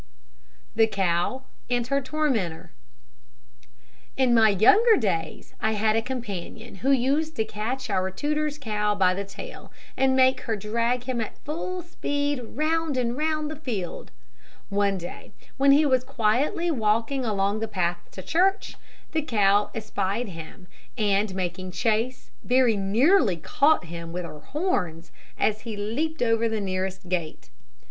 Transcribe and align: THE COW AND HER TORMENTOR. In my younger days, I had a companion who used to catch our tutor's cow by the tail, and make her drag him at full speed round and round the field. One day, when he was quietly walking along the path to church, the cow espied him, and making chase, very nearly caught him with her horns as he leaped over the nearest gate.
THE 0.75 0.87
COW 0.87 1.43
AND 1.69 1.85
HER 1.85 2.01
TORMENTOR. 2.01 2.71
In 4.17 4.33
my 4.33 4.49
younger 4.49 4.97
days, 4.97 5.53
I 5.61 5.73
had 5.73 5.95
a 5.95 6.01
companion 6.01 6.77
who 6.77 6.89
used 6.89 7.35
to 7.35 7.45
catch 7.45 7.87
our 7.87 8.09
tutor's 8.09 8.57
cow 8.57 8.95
by 8.95 9.13
the 9.13 9.23
tail, 9.23 9.71
and 9.95 10.15
make 10.15 10.41
her 10.41 10.55
drag 10.55 11.03
him 11.03 11.21
at 11.21 11.37
full 11.45 11.83
speed 11.83 12.41
round 12.43 12.97
and 12.97 13.15
round 13.15 13.51
the 13.51 13.55
field. 13.55 14.09
One 14.69 14.97
day, 14.97 15.33
when 15.57 15.71
he 15.71 15.85
was 15.85 16.03
quietly 16.03 16.71
walking 16.71 17.23
along 17.23 17.59
the 17.59 17.67
path 17.67 17.99
to 18.13 18.23
church, 18.23 18.77
the 19.11 19.21
cow 19.21 19.69
espied 19.75 20.29
him, 20.29 20.65
and 20.97 21.35
making 21.35 21.73
chase, 21.73 22.31
very 22.43 22.75
nearly 22.75 23.37
caught 23.37 23.85
him 23.85 24.11
with 24.11 24.25
her 24.25 24.39
horns 24.39 25.11
as 25.37 25.61
he 25.61 25.77
leaped 25.77 26.23
over 26.23 26.49
the 26.49 26.59
nearest 26.59 27.07
gate. 27.07 27.51